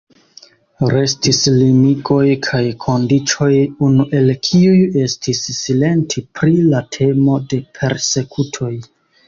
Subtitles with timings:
[0.93, 3.51] Restis limigoj kaj kondiĉoj,
[3.89, 8.77] unu el kiuj estis silenti pri la temo de persekutoj.